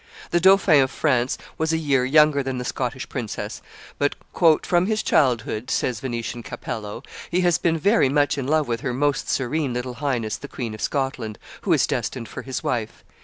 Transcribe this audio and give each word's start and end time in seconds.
The 0.31 0.39
dauphin 0.39 0.81
of 0.81 0.89
France 0.89 1.37
was 1.59 1.71
a 1.71 1.77
year 1.77 2.03
younger 2.03 2.41
than 2.41 2.57
the 2.57 2.65
Scottish 2.65 3.07
princess; 3.07 3.61
but 3.99 4.15
"from 4.65 4.87
his 4.87 5.03
childhood," 5.03 5.69
says 5.69 5.99
the 5.99 6.07
Venetian 6.07 6.41
Capello, 6.41 7.03
"he 7.29 7.41
has 7.41 7.59
been 7.59 7.77
very 7.77 8.09
much 8.09 8.35
in 8.35 8.47
love 8.47 8.67
with 8.67 8.81
her 8.81 8.95
Most 8.95 9.29
Serene 9.29 9.73
little 9.73 9.93
Highness 10.01 10.37
the 10.37 10.47
Queen 10.47 10.73
of 10.73 10.81
Scotland, 10.81 11.37
who 11.61 11.71
is 11.73 11.85
destined 11.85 12.27
for 12.27 12.41
his 12.41 12.63
wife. 12.63 13.03